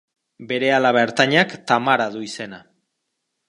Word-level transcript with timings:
Bere 0.51 0.71
alaba 0.77 1.03
ertainak 1.09 1.55
Tamara 1.73 2.11
du 2.17 2.25
izena. 2.33 2.63